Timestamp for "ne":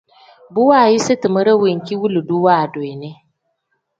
3.01-3.11